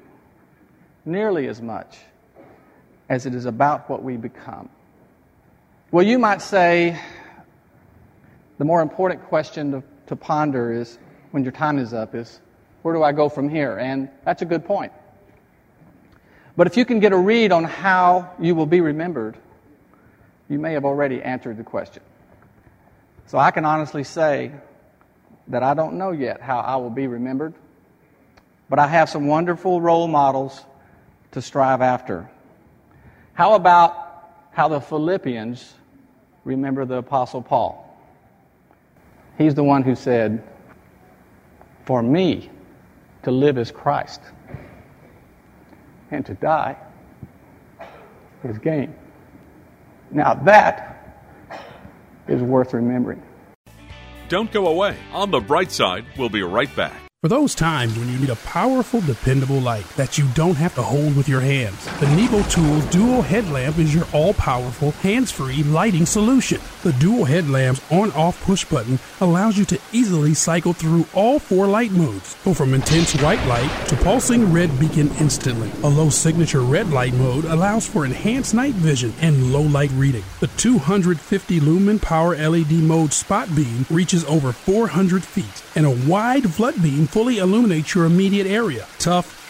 nearly 1.06 1.48
as 1.48 1.62
much 1.62 1.98
as 3.10 3.26
it 3.26 3.36
is 3.36 3.46
about 3.46 3.90
what 3.90 4.02
we 4.04 4.18
become. 4.18 4.70
Well, 5.92 6.06
you 6.06 6.18
might 6.18 6.42
say 6.42 7.00
the 8.58 8.66
more 8.66 8.82
important 8.82 9.24
question 9.26 9.72
to, 9.72 9.84
to 10.08 10.16
ponder 10.16 10.72
is 10.72 10.98
when 11.32 11.44
your 11.44 11.52
time 11.52 11.80
is 11.80 11.94
up 11.94 12.16
is 12.16 12.40
where 12.82 12.94
do 12.94 13.04
I 13.04 13.12
go 13.12 13.30
from 13.30 13.50
here? 13.50 13.78
And 13.78 14.10
that's 14.24 14.42
a 14.42 14.46
good 14.46 14.66
point. 14.66 14.94
But 16.58 16.68
if 16.68 16.78
you 16.78 16.86
can 16.86 17.00
get 17.00 17.12
a 17.12 17.18
read 17.18 17.52
on 17.52 17.66
how 17.66 18.32
you 18.40 18.56
will 18.56 18.66
be 18.66 18.80
remembered, 18.80 19.38
you 20.50 20.60
may 20.60 20.74
have 20.74 20.86
already 20.86 21.22
answered 21.22 21.58
the 21.58 21.64
question. 21.64 22.04
So 23.28 23.38
I 23.38 23.52
can 23.52 23.66
honestly 23.66 24.04
say 24.04 24.52
that 25.48 25.64
I 25.64 25.74
don't 25.74 25.98
know 25.98 26.12
yet 26.12 26.42
how 26.42 26.60
I 26.60 26.76
will 26.78 26.90
be 26.90 27.08
remembered, 27.08 27.54
but 28.70 28.80
I 28.80 28.88
have 28.88 29.10
some 29.10 29.28
wonderful 29.28 29.82
role 29.82 30.08
models 30.08 30.64
to 31.32 31.42
strive 31.42 31.82
after. 31.82 32.30
How 33.34 33.54
about 33.54 34.30
how 34.52 34.68
the 34.68 34.80
Philippians 34.80 35.74
remember 36.44 36.86
the 36.86 36.96
Apostle 36.98 37.42
Paul? 37.42 37.82
He's 39.38 39.54
the 39.54 39.64
one 39.64 39.84
who 39.84 39.96
said, 39.96 40.44
For 41.86 42.02
me 42.02 42.50
to 43.24 43.32
live 43.32 43.58
is 43.58 43.72
Christ, 43.72 44.22
and 46.12 46.26
to 46.26 46.34
die 46.36 46.78
is 48.44 48.58
gain. 48.60 48.96
Now 50.12 50.34
that 50.34 51.22
is 52.28 52.42
worth 52.42 52.74
remembering. 52.74 53.22
Don't 54.28 54.52
go 54.52 54.68
away. 54.68 54.98
On 55.14 55.30
the 55.30 55.40
bright 55.40 55.72
side, 55.72 56.06
we'll 56.18 56.30
be 56.30 56.42
right 56.42 56.74
back. 56.76 57.00
For 57.22 57.30
those 57.30 57.56
times 57.56 57.98
when 57.98 58.12
you 58.12 58.20
need 58.20 58.30
a 58.30 58.36
powerful, 58.36 59.02
dependable 59.02 59.60
light 59.60 59.88
that 59.98 60.18
you 60.18 60.28
don't 60.34 60.56
have 60.56 60.76
to 60.76 60.82
hold 60.82 61.16
with 61.16 61.28
your 61.30 61.42
hands, 61.42 61.86
the 62.00 62.08
Nebo 62.16 62.42
Tools 62.44 62.86
Dual 62.88 63.22
Headlamp 63.22 63.78
is 63.80 63.94
your 63.94 64.06
all 64.14 64.34
powerful, 64.34 64.92
hands 64.92 65.32
free 65.32 65.64
lighting 65.64 66.06
solution. 66.06 66.60
The 66.86 66.94
dual 66.94 67.26
headlamp's 67.26 67.82
on 67.92 68.12
off 68.12 68.40
push 68.44 68.64
button 68.64 69.00
allows 69.20 69.58
you 69.58 69.66
to 69.66 69.80
easily 69.92 70.36
cycle 70.36 70.72
through 70.72 71.08
all 71.16 71.40
four 71.40 71.66
light 71.66 71.90
modes. 71.90 72.36
Go 72.46 72.54
from 72.54 72.76
intense 72.76 73.20
white 73.24 73.44
light 73.48 73.88
to 73.88 73.96
pulsing 73.96 74.54
red 74.54 74.80
beacon 74.80 75.10
instantly. 75.20 75.72
A 75.82 75.90
low 75.90 76.12
signature 76.12 76.62
red 76.62 76.92
light 76.92 77.16
mode 77.16 77.46
allows 77.46 77.88
for 77.88 78.06
enhanced 78.06 78.54
night 78.54 78.76
vision 78.76 79.16
and 79.20 79.52
low 79.52 79.64
light 79.64 79.90
reading. 79.94 80.24
The 80.42 80.48
250 80.58 81.60
lumen 81.60 81.98
power 81.98 82.38
LED 82.38 82.74
mode 82.74 83.14
spot 83.14 83.56
beam 83.56 83.88
reaches 83.90 84.24
over 84.26 84.52
400 84.52 85.24
feet, 85.24 85.64
and 85.76 85.88
a 85.88 86.08
wide 86.08 86.54
flood 86.54 86.80
beam 86.84 87.08
fully 87.08 87.40
illuminates 87.40 87.96
your 87.96 88.06
immediate 88.06 88.46
area. 88.46 88.86
Tough, 89.00 89.45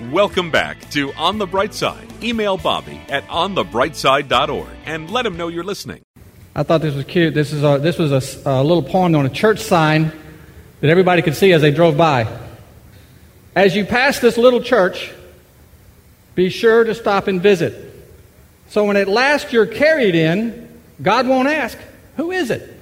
Welcome 0.00 0.52
back 0.52 0.88
to 0.90 1.12
On 1.14 1.38
the 1.38 1.46
Bright 1.46 1.74
Side. 1.74 2.06
Email 2.22 2.56
Bobby 2.56 3.00
at 3.08 3.26
onthebrightside.org 3.26 4.68
and 4.86 5.10
let 5.10 5.26
him 5.26 5.36
know 5.36 5.48
you're 5.48 5.64
listening. 5.64 6.02
I 6.54 6.62
thought 6.62 6.82
this 6.82 6.94
was 6.94 7.04
cute. 7.04 7.34
This, 7.34 7.52
is 7.52 7.64
a, 7.64 7.78
this 7.78 7.98
was 7.98 8.12
a, 8.12 8.48
a 8.48 8.62
little 8.62 8.84
poem 8.84 9.16
on 9.16 9.26
a 9.26 9.28
church 9.28 9.58
sign 9.58 10.12
that 10.80 10.88
everybody 10.88 11.20
could 11.20 11.34
see 11.34 11.52
as 11.52 11.62
they 11.62 11.72
drove 11.72 11.96
by. 11.96 12.28
As 13.56 13.74
you 13.74 13.84
pass 13.84 14.20
this 14.20 14.38
little 14.38 14.62
church, 14.62 15.10
be 16.36 16.48
sure 16.48 16.84
to 16.84 16.94
stop 16.94 17.26
and 17.26 17.42
visit. 17.42 17.92
So 18.68 18.84
when 18.84 18.96
at 18.96 19.08
last 19.08 19.52
you're 19.52 19.66
carried 19.66 20.14
in, 20.14 20.80
God 21.02 21.26
won't 21.26 21.48
ask, 21.48 21.76
Who 22.18 22.30
is 22.30 22.52
it? 22.52 22.77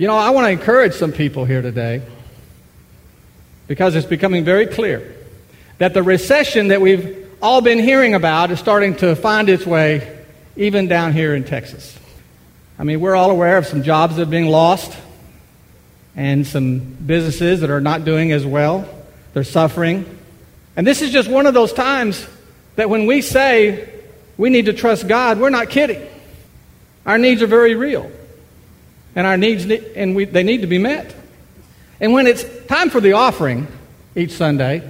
You 0.00 0.06
know, 0.06 0.16
I 0.16 0.30
want 0.30 0.46
to 0.46 0.50
encourage 0.50 0.94
some 0.94 1.12
people 1.12 1.44
here 1.44 1.60
today 1.60 2.00
because 3.66 3.94
it's 3.94 4.06
becoming 4.06 4.46
very 4.46 4.66
clear 4.66 5.14
that 5.76 5.92
the 5.92 6.02
recession 6.02 6.68
that 6.68 6.80
we've 6.80 7.30
all 7.42 7.60
been 7.60 7.78
hearing 7.78 8.14
about 8.14 8.50
is 8.50 8.58
starting 8.58 8.96
to 8.96 9.14
find 9.14 9.50
its 9.50 9.66
way 9.66 10.24
even 10.56 10.88
down 10.88 11.12
here 11.12 11.34
in 11.34 11.44
Texas. 11.44 11.98
I 12.78 12.84
mean, 12.84 12.98
we're 13.00 13.14
all 13.14 13.30
aware 13.30 13.58
of 13.58 13.66
some 13.66 13.82
jobs 13.82 14.16
that 14.16 14.22
are 14.22 14.30
being 14.30 14.46
lost 14.46 14.96
and 16.16 16.46
some 16.46 16.78
businesses 16.78 17.60
that 17.60 17.68
are 17.68 17.82
not 17.82 18.06
doing 18.06 18.32
as 18.32 18.46
well. 18.46 18.88
They're 19.34 19.44
suffering. 19.44 20.06
And 20.76 20.86
this 20.86 21.02
is 21.02 21.10
just 21.10 21.28
one 21.28 21.44
of 21.44 21.52
those 21.52 21.74
times 21.74 22.26
that 22.76 22.88
when 22.88 23.04
we 23.04 23.20
say 23.20 23.86
we 24.38 24.48
need 24.48 24.64
to 24.64 24.72
trust 24.72 25.06
God, 25.06 25.38
we're 25.38 25.50
not 25.50 25.68
kidding. 25.68 26.00
Our 27.04 27.18
needs 27.18 27.42
are 27.42 27.46
very 27.46 27.74
real 27.74 28.10
and 29.14 29.26
our 29.26 29.36
needs 29.36 29.64
and 29.96 30.14
we, 30.14 30.24
they 30.24 30.42
need 30.42 30.60
to 30.62 30.66
be 30.66 30.78
met. 30.78 31.14
And 32.00 32.12
when 32.12 32.26
it's 32.26 32.44
time 32.66 32.90
for 32.90 33.00
the 33.00 33.12
offering 33.12 33.66
each 34.16 34.32
Sunday, 34.32 34.82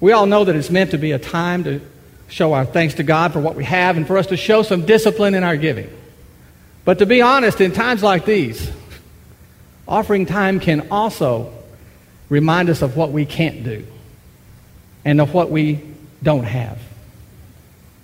we 0.00 0.12
all 0.12 0.26
know 0.26 0.44
that 0.44 0.56
it's 0.56 0.70
meant 0.70 0.92
to 0.92 0.98
be 0.98 1.12
a 1.12 1.18
time 1.18 1.64
to 1.64 1.80
show 2.28 2.52
our 2.52 2.64
thanks 2.64 2.94
to 2.94 3.02
God 3.02 3.32
for 3.32 3.40
what 3.40 3.54
we 3.54 3.64
have 3.64 3.96
and 3.96 4.06
for 4.06 4.18
us 4.18 4.26
to 4.28 4.36
show 4.36 4.62
some 4.62 4.84
discipline 4.84 5.34
in 5.34 5.42
our 5.42 5.56
giving. 5.56 5.90
But 6.84 6.98
to 6.98 7.06
be 7.06 7.22
honest, 7.22 7.60
in 7.60 7.72
times 7.72 8.02
like 8.02 8.24
these, 8.24 8.70
offering 9.86 10.26
time 10.26 10.60
can 10.60 10.88
also 10.90 11.52
remind 12.28 12.70
us 12.70 12.82
of 12.82 12.96
what 12.96 13.12
we 13.12 13.24
can't 13.24 13.64
do 13.64 13.86
and 15.04 15.20
of 15.20 15.32
what 15.32 15.50
we 15.50 15.80
don't 16.22 16.44
have 16.44 16.78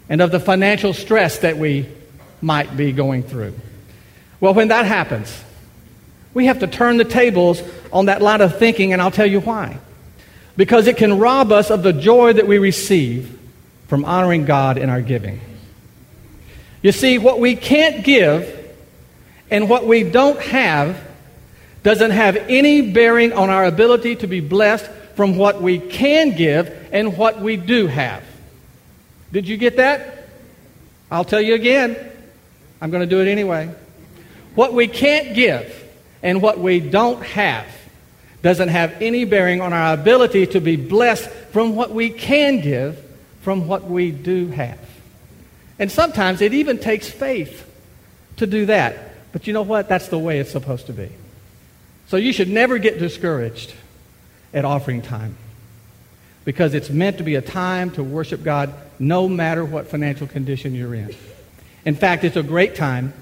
and 0.08 0.20
of 0.20 0.30
the 0.30 0.40
financial 0.40 0.92
stress 0.92 1.38
that 1.38 1.56
we 1.56 1.87
might 2.40 2.76
be 2.76 2.92
going 2.92 3.22
through. 3.22 3.54
Well, 4.40 4.55
when 4.55 4.68
that 4.68 4.87
happens, 4.87 5.42
we 6.35 6.47
have 6.47 6.59
to 6.61 6.66
turn 6.66 6.97
the 6.97 7.05
tables 7.05 7.62
on 7.92 8.07
that 8.07 8.20
line 8.20 8.40
of 8.40 8.59
thinking, 8.59 8.92
and 8.92 9.01
I'll 9.01 9.11
tell 9.11 9.27
you 9.27 9.40
why. 9.40 9.79
Because 10.57 10.87
it 10.87 10.97
can 10.97 11.18
rob 11.18 11.53
us 11.53 11.70
of 11.70 11.83
the 11.83 11.92
joy 11.92 12.33
that 12.33 12.47
we 12.47 12.59
receive 12.59 13.38
from 13.88 14.05
honoring 14.05 14.44
God 14.44 14.79
in 14.79 14.90
our 14.90 15.01
giving. 15.01 15.40
You 16.83 16.92
see, 16.92 17.18
what 17.18 17.40
we 17.40 17.57
can't 17.57 18.05
give 18.05 18.75
and 19.51 19.68
what 19.68 19.87
we 19.87 20.03
don't 20.03 20.40
have 20.40 21.01
doesn't 21.83 22.11
have 22.11 22.37
any 22.37 22.92
bearing 22.92 23.33
on 23.33 23.51
our 23.51 23.64
ability 23.64 24.16
to 24.16 24.27
be 24.27 24.40
blessed 24.40 24.90
from 25.14 25.37
what 25.37 25.62
we 25.62 25.79
can 25.79 26.37
give 26.37 26.88
and 26.92 27.16
what 27.16 27.40
we 27.40 27.57
do 27.57 27.87
have. 27.87 28.25
Did 29.33 29.49
you 29.49 29.57
get 29.57 29.77
that? 29.77 30.29
I'll 31.11 31.25
tell 31.25 31.40
you 31.40 31.55
again. 31.55 31.97
I'm 32.81 32.90
going 32.90 33.03
to 33.03 33.07
do 33.07 33.20
it 33.20 33.29
anyway. 33.29 33.70
What 34.54 34.72
we 34.72 34.88
can't 34.88 35.34
give 35.34 35.82
and 36.22 36.40
what 36.40 36.58
we 36.58 36.80
don't 36.80 37.22
have 37.22 37.66
doesn't 38.42 38.68
have 38.68 39.00
any 39.00 39.24
bearing 39.24 39.60
on 39.60 39.72
our 39.72 39.94
ability 39.94 40.46
to 40.48 40.60
be 40.60 40.76
blessed 40.76 41.28
from 41.28 41.76
what 41.76 41.90
we 41.90 42.10
can 42.10 42.60
give 42.60 43.00
from 43.40 43.68
what 43.68 43.84
we 43.84 44.10
do 44.10 44.48
have. 44.48 44.78
And 45.78 45.90
sometimes 45.90 46.40
it 46.40 46.54
even 46.54 46.78
takes 46.78 47.10
faith 47.10 47.68
to 48.36 48.46
do 48.46 48.66
that. 48.66 49.32
But 49.32 49.46
you 49.46 49.52
know 49.52 49.62
what? 49.62 49.88
That's 49.88 50.08
the 50.08 50.18
way 50.18 50.38
it's 50.38 50.52
supposed 50.52 50.86
to 50.86 50.92
be. 50.92 51.10
So 52.06 52.16
you 52.16 52.32
should 52.32 52.48
never 52.48 52.78
get 52.78 52.98
discouraged 52.98 53.74
at 54.52 54.64
offering 54.64 55.02
time 55.02 55.36
because 56.44 56.74
it's 56.74 56.90
meant 56.90 57.18
to 57.18 57.24
be 57.24 57.34
a 57.34 57.42
time 57.42 57.90
to 57.92 58.04
worship 58.04 58.42
God 58.42 58.72
no 58.98 59.28
matter 59.28 59.64
what 59.64 59.88
financial 59.88 60.26
condition 60.26 60.74
you're 60.74 60.94
in. 60.94 61.14
In 61.84 61.96
fact, 61.96 62.24
it's 62.24 62.36
a 62.36 62.42
great 62.42 62.74
time 62.74 63.12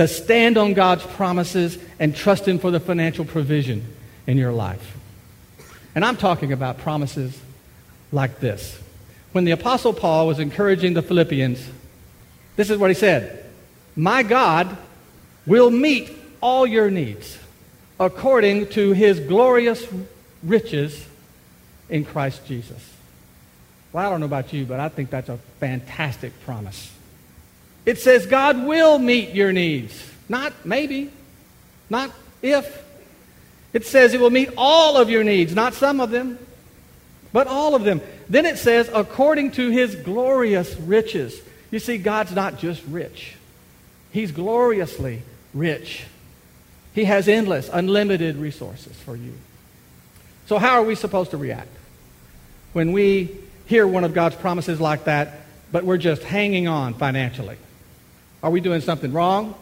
to 0.00 0.08
stand 0.08 0.56
on 0.56 0.72
God's 0.72 1.04
promises 1.04 1.76
and 1.98 2.16
trust 2.16 2.48
Him 2.48 2.58
for 2.58 2.70
the 2.70 2.80
financial 2.80 3.26
provision 3.26 3.84
in 4.26 4.38
your 4.38 4.50
life. 4.50 4.96
And 5.94 6.06
I'm 6.06 6.16
talking 6.16 6.54
about 6.54 6.78
promises 6.78 7.38
like 8.10 8.40
this. 8.40 8.80
When 9.32 9.44
the 9.44 9.50
Apostle 9.50 9.92
Paul 9.92 10.26
was 10.26 10.38
encouraging 10.38 10.94
the 10.94 11.02
Philippians, 11.02 11.68
this 12.56 12.70
is 12.70 12.78
what 12.78 12.88
he 12.88 12.94
said 12.94 13.44
My 13.94 14.22
God 14.22 14.74
will 15.44 15.70
meet 15.70 16.10
all 16.40 16.66
your 16.66 16.90
needs 16.90 17.38
according 17.98 18.68
to 18.68 18.92
his 18.92 19.20
glorious 19.20 19.86
riches 20.42 21.06
in 21.90 22.06
Christ 22.06 22.46
Jesus. 22.46 22.88
Well, 23.92 24.06
I 24.06 24.08
don't 24.08 24.20
know 24.20 24.26
about 24.26 24.50
you, 24.54 24.64
but 24.64 24.80
I 24.80 24.88
think 24.88 25.10
that's 25.10 25.28
a 25.28 25.36
fantastic 25.58 26.32
promise. 26.46 26.90
It 27.86 27.98
says 27.98 28.26
God 28.26 28.64
will 28.66 28.98
meet 28.98 29.30
your 29.30 29.52
needs. 29.52 30.10
Not 30.28 30.52
maybe, 30.64 31.10
not 31.88 32.10
if. 32.42 32.84
It 33.72 33.86
says 33.86 34.14
it 34.14 34.20
will 34.20 34.30
meet 34.30 34.50
all 34.56 34.96
of 34.96 35.10
your 35.10 35.24
needs, 35.24 35.54
not 35.54 35.74
some 35.74 36.00
of 36.00 36.10
them, 36.10 36.38
but 37.32 37.46
all 37.46 37.74
of 37.74 37.84
them. 37.84 38.00
Then 38.28 38.46
it 38.46 38.58
says, 38.58 38.90
according 38.92 39.52
to 39.52 39.70
his 39.70 39.94
glorious 39.94 40.74
riches. 40.76 41.40
You 41.70 41.78
see, 41.78 41.98
God's 41.98 42.32
not 42.32 42.58
just 42.58 42.82
rich, 42.86 43.36
he's 44.12 44.32
gloriously 44.32 45.22
rich. 45.54 46.04
He 46.92 47.04
has 47.04 47.28
endless, 47.28 47.70
unlimited 47.72 48.36
resources 48.36 48.96
for 48.96 49.14
you. 49.14 49.32
So, 50.46 50.58
how 50.58 50.80
are 50.80 50.82
we 50.82 50.96
supposed 50.96 51.30
to 51.30 51.36
react 51.36 51.70
when 52.72 52.90
we 52.90 53.36
hear 53.66 53.86
one 53.86 54.02
of 54.02 54.12
God's 54.12 54.34
promises 54.34 54.80
like 54.80 55.04
that, 55.04 55.42
but 55.70 55.84
we're 55.84 55.98
just 55.98 56.24
hanging 56.24 56.66
on 56.66 56.94
financially? 56.94 57.56
Are 58.42 58.50
we 58.50 58.60
doing 58.60 58.80
something 58.80 59.12
wrong? 59.12 59.54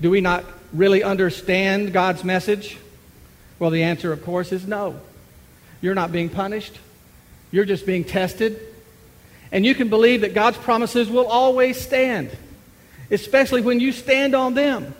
Do 0.00 0.10
we 0.10 0.20
not 0.20 0.44
really 0.72 1.02
understand 1.02 1.92
God's 1.92 2.24
message? 2.24 2.76
Well, 3.58 3.70
the 3.70 3.84
answer, 3.84 4.12
of 4.12 4.24
course, 4.24 4.52
is 4.52 4.66
no. 4.66 5.00
You're 5.80 5.94
not 5.94 6.12
being 6.12 6.28
punished. 6.28 6.78
you're 7.50 7.64
just 7.64 7.86
being 7.86 8.04
tested. 8.04 8.60
And 9.52 9.64
you 9.64 9.74
can 9.74 9.88
believe 9.88 10.22
that 10.22 10.34
God's 10.34 10.58
promises 10.58 11.08
will 11.08 11.26
always 11.26 11.80
stand, 11.80 12.30
especially 13.10 13.62
when 13.62 13.80
you 13.80 13.92
stand 13.92 14.34
on 14.34 14.54
them. 14.54 14.94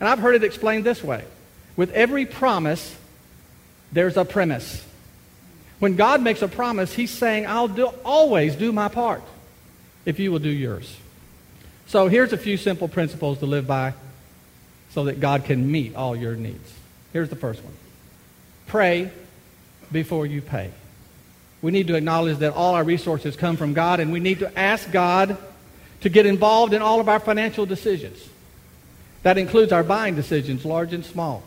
And 0.00 0.08
I've 0.08 0.18
heard 0.18 0.34
it 0.34 0.42
explained 0.42 0.84
this 0.84 1.04
way 1.04 1.24
with 1.76 1.92
every 1.92 2.26
promise, 2.26 2.96
there's 3.92 4.16
a 4.16 4.24
premise. 4.24 4.84
When 5.78 5.96
God 5.96 6.22
makes 6.22 6.42
a 6.42 6.48
promise, 6.48 6.92
He's 6.92 7.10
saying, 7.10 7.46
I'll 7.46 7.68
do, 7.68 7.86
always 8.04 8.56
do 8.56 8.72
my 8.72 8.88
part 8.88 9.22
if 10.04 10.18
you 10.18 10.32
will 10.32 10.38
do 10.38 10.48
yours. 10.48 10.96
So 11.92 12.08
here's 12.08 12.32
a 12.32 12.38
few 12.38 12.56
simple 12.56 12.88
principles 12.88 13.40
to 13.40 13.46
live 13.46 13.66
by 13.66 13.92
so 14.92 15.04
that 15.04 15.20
God 15.20 15.44
can 15.44 15.70
meet 15.70 15.94
all 15.94 16.16
your 16.16 16.34
needs. 16.34 16.72
Here's 17.12 17.28
the 17.28 17.36
first 17.36 17.62
one 17.62 17.74
pray 18.66 19.10
before 19.92 20.24
you 20.24 20.40
pay. 20.40 20.70
We 21.60 21.70
need 21.70 21.88
to 21.88 21.94
acknowledge 21.94 22.38
that 22.38 22.54
all 22.54 22.74
our 22.74 22.82
resources 22.82 23.36
come 23.36 23.58
from 23.58 23.74
God, 23.74 24.00
and 24.00 24.10
we 24.10 24.20
need 24.20 24.38
to 24.38 24.58
ask 24.58 24.90
God 24.90 25.36
to 26.00 26.08
get 26.08 26.24
involved 26.24 26.72
in 26.72 26.80
all 26.80 26.98
of 26.98 27.10
our 27.10 27.20
financial 27.20 27.66
decisions. 27.66 28.26
That 29.22 29.36
includes 29.36 29.70
our 29.70 29.84
buying 29.84 30.14
decisions, 30.14 30.64
large 30.64 30.94
and 30.94 31.04
small. 31.04 31.42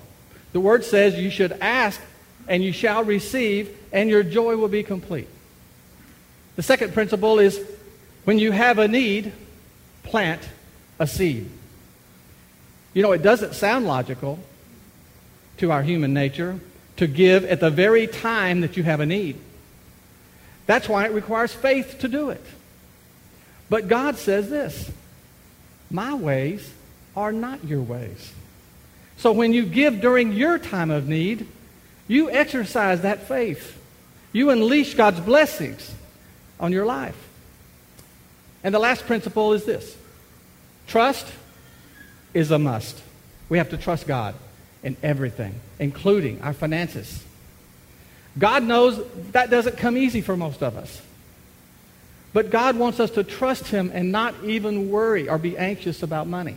The 0.54 0.60
Word 0.60 0.86
says 0.86 1.16
you 1.16 1.32
should 1.32 1.54
ask, 1.54 2.00
and 2.48 2.64
you 2.64 2.72
shall 2.72 3.04
receive, 3.04 3.76
and 3.92 4.12
your 4.12 4.22
joy 4.22 4.58
will 4.58 4.68
be 4.68 4.84
complete. 4.84 5.28
The 6.56 6.62
second 6.62 6.94
principle 6.94 7.40
is 7.40 7.60
when 8.26 8.38
you 8.38 8.52
have 8.52 8.78
a 8.78 8.88
need, 8.88 9.34
plant 10.06 10.42
a 11.00 11.08
seed. 11.08 11.50
You 12.94 13.02
know, 13.04 13.12
it 13.12 13.22
doesn't 13.22 13.56
sound 13.56 13.86
logical 13.86 14.40
to 15.58 15.72
our 15.72 15.84
human 15.84 16.14
nature 16.14 16.60
to 16.98 17.08
give 17.08 17.44
at 17.46 17.60
the 17.60 17.70
very 17.70 18.08
time 18.08 18.62
that 18.62 18.78
you 18.78 18.84
have 18.84 19.00
a 19.00 19.06
need. 19.06 19.38
That's 20.66 20.88
why 20.88 21.06
it 21.06 21.12
requires 21.12 21.54
faith 21.54 22.00
to 22.00 22.08
do 22.08 22.30
it. 22.30 22.44
But 23.70 23.88
God 23.88 24.18
says 24.18 24.50
this 24.50 24.92
My 25.90 26.14
ways 26.14 26.72
are 27.16 27.32
not 27.32 27.64
your 27.66 27.82
ways. 27.82 28.34
So 29.18 29.32
when 29.32 29.54
you 29.54 29.66
give 29.66 30.02
during 30.02 30.34
your 30.34 30.58
time 30.58 30.92
of 30.92 31.08
need, 31.08 31.48
you 32.08 32.30
exercise 32.30 33.02
that 33.02 33.28
faith. 33.28 33.82
You 34.32 34.50
unleash 34.50 34.96
God's 34.96 35.20
blessings 35.20 35.94
on 36.60 36.72
your 36.72 36.86
life. 36.86 37.16
And 38.66 38.74
the 38.74 38.80
last 38.80 39.06
principle 39.06 39.54
is 39.54 39.64
this 39.64 39.96
trust 40.88 41.32
is 42.34 42.50
a 42.50 42.58
must. 42.60 43.00
We 43.48 43.60
have 43.60 43.70
to 43.70 43.78
trust 43.78 44.08
God 44.08 44.34
in 44.84 44.98
everything, 45.04 45.54
including 45.80 46.42
our 46.42 46.52
finances. 46.52 47.24
God 48.38 48.64
knows 48.64 49.00
that 49.34 49.52
doesn't 49.52 49.78
come 49.78 49.96
easy 49.96 50.22
for 50.22 50.36
most 50.36 50.64
of 50.64 50.76
us. 50.78 51.00
But 52.34 52.50
God 52.50 52.76
wants 52.76 53.00
us 53.00 53.12
to 53.12 53.24
trust 53.24 53.68
Him 53.68 53.92
and 53.94 54.12
not 54.12 54.34
even 54.44 54.90
worry 54.90 55.30
or 55.30 55.38
be 55.38 55.56
anxious 55.58 56.02
about 56.02 56.28
money. 56.28 56.56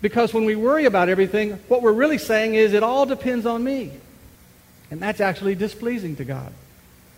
Because 0.00 0.32
when 0.32 0.46
we 0.46 0.56
worry 0.56 0.86
about 0.86 1.10
everything, 1.10 1.52
what 1.68 1.82
we're 1.82 1.92
really 1.92 2.18
saying 2.18 2.54
is 2.54 2.72
it 2.72 2.82
all 2.82 3.04
depends 3.04 3.44
on 3.44 3.62
me. 3.62 3.92
And 4.90 5.00
that's 5.00 5.20
actually 5.20 5.54
displeasing 5.54 6.16
to 6.16 6.24
God. 6.24 6.52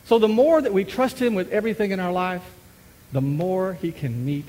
So 0.06 0.18
the 0.18 0.28
more 0.28 0.60
that 0.60 0.72
we 0.72 0.82
trust 0.84 1.22
Him 1.22 1.36
with 1.36 1.52
everything 1.52 1.92
in 1.92 2.00
our 2.00 2.12
life, 2.12 2.42
the 3.12 3.20
more 3.20 3.74
He 3.74 3.92
can 3.92 4.24
meet 4.24 4.46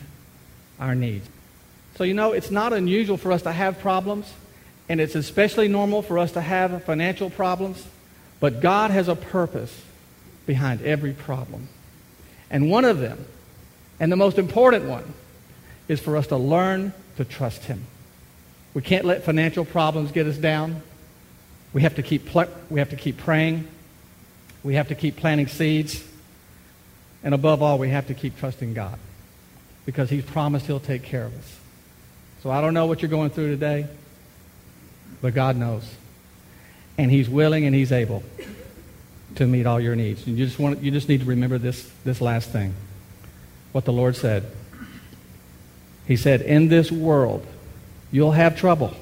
our 0.80 0.96
needs. 0.96 1.28
So, 1.96 2.04
you 2.04 2.14
know, 2.14 2.34
it's 2.34 2.52
not 2.52 2.74
unusual 2.74 3.18
for 3.18 3.32
us 3.32 3.42
to 3.44 3.52
have 3.52 3.80
problems, 3.80 4.32
and 4.88 5.02
it's 5.02 5.16
especially 5.16 5.68
normal 5.68 6.02
for 6.02 6.20
us 6.20 6.32
to 6.34 6.42
have 6.42 6.84
financial 6.84 7.30
problems. 7.30 7.86
But 8.40 8.62
God 8.62 8.92
has 8.92 9.08
a 9.08 9.16
purpose 9.16 9.82
behind 10.46 10.82
every 10.84 11.14
problem. 11.14 11.68
And 12.50 12.70
one 12.70 12.86
of 12.86 13.00
them, 13.00 13.26
and 14.00 14.12
the 14.12 14.16
most 14.16 14.38
important 14.38 14.86
one, 14.86 15.14
is 15.88 16.00
for 16.00 16.18
us 16.18 16.28
to 16.28 16.38
learn 16.38 16.94
to 17.18 17.26
trust 17.26 17.64
Him. 17.66 17.86
We 18.74 18.82
can't 18.82 19.06
let 19.06 19.24
financial 19.24 19.66
problems 19.66 20.12
get 20.12 20.28
us 20.28 20.38
down. 20.38 20.82
We 21.74 21.82
have 21.82 21.96
to 21.96 22.04
keep, 22.04 22.28
pl- 22.28 22.50
we 22.70 22.80
have 22.80 22.92
to 22.92 22.96
keep 22.96 23.18
praying. 23.18 23.68
We 24.64 24.76
have 24.76 24.90
to 24.90 24.96
keep 24.96 25.18
planting 25.18 25.48
seeds. 25.48 26.04
And 27.24 27.34
above 27.34 27.62
all, 27.62 27.78
we 27.78 27.90
have 27.90 28.08
to 28.08 28.14
keep 28.14 28.38
trusting 28.38 28.74
God 28.74 28.98
because 29.86 30.10
He's 30.10 30.26
promised 30.26 30.66
He'll 30.66 30.80
take 30.80 31.04
care 31.04 31.26
of 31.26 31.38
us. 31.38 31.60
So 32.44 32.52
I 32.52 32.62
don't 32.62 32.74
know 32.74 32.86
what 32.86 33.02
you're 33.02 33.10
going 33.10 33.30
through 33.30 33.50
today, 33.50 33.88
but 35.22 35.34
God 35.34 35.56
knows 35.56 35.84
and 36.98 37.12
He's 37.12 37.30
willing 37.30 37.66
and 37.66 37.76
He's 37.76 37.92
able 37.92 38.24
to 39.36 39.46
meet 39.46 39.66
all 39.66 39.80
your 39.80 39.96
needs. 39.96 40.26
And 40.26 40.38
you 40.38 40.46
just, 40.46 40.60
want, 40.60 40.82
you 40.82 40.92
just 40.92 41.10
need 41.10 41.22
to 41.22 41.26
remember 41.26 41.58
this, 41.58 41.90
this 42.04 42.22
last 42.22 42.50
thing 42.50 42.74
what 43.72 43.86
the 43.86 43.94
Lord 43.94 44.16
said. 44.16 44.50
He 46.08 46.16
said, 46.16 46.42
In 46.42 46.70
this 46.70 46.92
world, 46.92 47.46
you'll 48.12 48.32
have 48.32 48.58
trouble, 48.58 48.94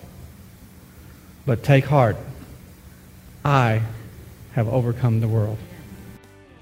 but 1.46 1.64
take 1.64 1.86
heart. 1.86 2.18
I 3.44 3.84
have 4.54 4.68
overcome 4.68 5.22
the 5.22 5.28
world. 5.28 5.58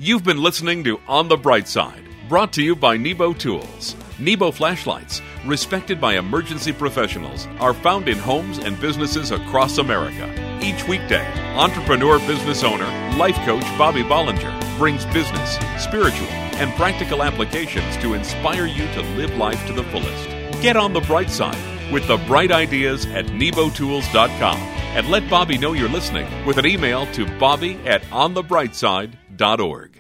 You've 0.04 0.26
been 0.26 0.44
listening 0.44 0.84
to 0.84 1.00
On 1.08 1.30
the 1.30 1.38
Bright 1.38 1.66
Side, 1.66 2.04
brought 2.28 2.52
to 2.54 2.62
you 2.62 2.76
by 2.76 2.98
Nebo 2.98 3.32
Tools. 3.32 3.96
Nebo 4.20 4.52
flashlights, 4.52 5.22
respected 5.46 6.02
by 6.02 6.18
emergency 6.18 6.74
professionals, 6.74 7.48
are 7.62 7.74
found 7.74 8.10
in 8.10 8.18
homes 8.18 8.58
and 8.58 8.78
businesses 8.82 9.32
across 9.32 9.78
America. 9.78 10.28
Each 10.62 10.86
weekday, 10.90 11.26
entrepreneur 11.56 12.20
business 12.28 12.66
owner, 12.66 12.90
life 13.16 13.38
coach 13.46 13.64
Bobby 13.78 14.04
Bollinger 14.04 14.78
brings 14.78 15.06
business, 15.06 15.58
spiritual, 15.82 16.28
and 16.60 16.74
practical 16.74 17.24
applications 17.24 17.96
to 18.04 18.14
inspire 18.14 18.66
you 18.66 18.86
to 18.96 19.02
live 19.16 19.34
life 19.38 19.66
to 19.68 19.72
the 19.72 19.86
fullest. 19.86 20.62
Get 20.62 20.76
on 20.76 20.92
the 20.92 21.00
bright 21.08 21.30
side 21.30 21.94
with 21.94 22.06
the 22.08 22.18
bright 22.28 22.52
ideas 22.52 23.06
at 23.06 23.28
nebotools.com 23.28 24.73
and 24.96 25.10
let 25.10 25.30
Bobby 25.30 25.58
know 25.58 25.74
you're 25.74 25.90
listening 25.90 26.28
with 26.46 26.58
an 26.58 26.66
email 26.66 27.06
to 27.14 27.26
bobby 27.38 27.76
at 27.86 28.02
onthebrightside.org. 28.04 30.00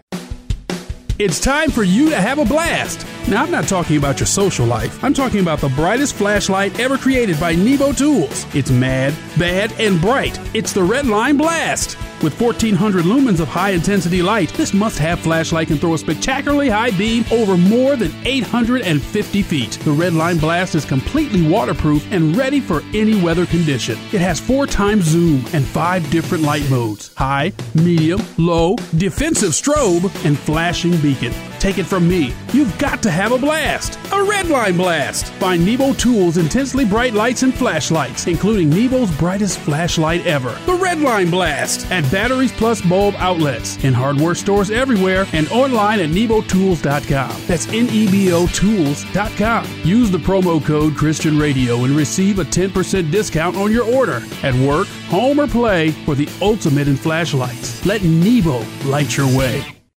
It's 1.19 1.39
time 1.39 1.69
for 1.69 1.83
you 1.83 2.09
to 2.09 2.19
have 2.19 2.39
a 2.39 2.45
blast. 2.45 3.05
Now, 3.29 3.43
I'm 3.43 3.51
not 3.51 3.67
talking 3.67 3.97
about 3.97 4.19
your 4.19 4.25
social 4.25 4.65
life. 4.65 5.03
I'm 5.03 5.13
talking 5.13 5.41
about 5.41 5.59
the 5.59 5.69
brightest 5.69 6.15
flashlight 6.15 6.79
ever 6.79 6.97
created 6.97 7.39
by 7.39 7.53
Nebo 7.53 7.93
Tools. 7.93 8.47
It's 8.55 8.71
mad, 8.71 9.13
bad, 9.37 9.71
and 9.79 10.01
bright. 10.01 10.39
It's 10.55 10.73
the 10.73 10.81
Redline 10.81 11.37
Blast. 11.37 11.97
With 12.23 12.39
1400 12.39 13.03
lumens 13.03 13.41
of 13.41 13.49
high 13.49 13.71
intensity 13.71 14.21
light, 14.21 14.47
this 14.53 14.73
must 14.73 14.97
have 14.97 15.19
flashlight 15.19 15.67
can 15.67 15.77
throw 15.77 15.93
a 15.93 15.97
spectacularly 15.97 16.69
high 16.69 16.91
beam 16.91 17.25
over 17.33 17.57
more 17.57 17.97
than 17.97 18.13
850 18.23 19.41
feet. 19.41 19.71
The 19.71 19.91
Redline 19.91 20.39
Blast 20.39 20.73
is 20.73 20.85
completely 20.85 21.45
waterproof 21.45 22.09
and 22.13 22.33
ready 22.33 22.61
for 22.61 22.81
any 22.93 23.21
weather 23.21 23.45
condition. 23.45 23.97
It 24.13 24.21
has 24.21 24.39
four 24.39 24.65
times 24.67 25.03
zoom 25.03 25.43
and 25.51 25.65
five 25.65 26.09
different 26.11 26.45
light 26.45 26.69
modes 26.69 27.13
high, 27.15 27.51
medium, 27.75 28.21
low, 28.37 28.77
defensive 28.95 29.51
strobe, 29.51 30.09
and 30.25 30.39
flashing 30.39 30.95
beacon. 31.01 31.33
Take 31.63 31.77
it 31.77 31.85
from 31.85 32.09
me, 32.09 32.33
you've 32.51 32.77
got 32.77 33.01
to 33.03 33.09
have 33.09 33.31
a 33.31 33.37
blast. 33.37 33.93
A 34.11 34.17
Redline 34.17 34.75
Blast. 34.75 35.31
Find 35.35 35.65
Nebo 35.65 35.93
Tools 35.93 36.35
intensely 36.35 36.83
bright 36.83 37.13
lights 37.13 37.43
and 37.43 37.55
flashlights, 37.55 38.27
including 38.27 38.69
Nebo's 38.69 39.09
brightest 39.17 39.59
flashlight 39.59 40.27
ever. 40.27 40.49
The 40.65 40.77
Redline 40.77 41.31
Blast 41.31 41.89
at 41.89 42.03
Batteries 42.11 42.51
Plus 42.51 42.81
bulb 42.81 43.15
outlets 43.17 43.81
in 43.85 43.93
hardware 43.93 44.35
stores 44.35 44.71
everywhere 44.71 45.25
and 45.31 45.47
online 45.51 46.01
at 46.01 46.09
nebotools.com. 46.09 47.41
That's 47.47 47.67
N 47.69 47.87
E 47.89 48.11
B 48.11 48.33
O 48.33 48.45
Tools.com. 48.47 49.65
Use 49.85 50.11
the 50.11 50.17
promo 50.17 50.61
code 50.61 50.97
Christian 50.97 51.39
Radio 51.39 51.85
and 51.85 51.95
receive 51.95 52.39
a 52.39 52.43
10% 52.43 53.09
discount 53.09 53.55
on 53.55 53.71
your 53.71 53.85
order 53.85 54.21
at 54.43 54.53
work, 54.55 54.87
home, 55.07 55.39
or 55.39 55.47
play 55.47 55.91
for 55.91 56.13
the 56.13 56.27
ultimate 56.41 56.89
in 56.89 56.97
flashlights. 56.97 57.85
Let 57.85 58.03
Nebo 58.03 58.65
light 58.83 59.15
your 59.15 59.27
way. 59.27 59.72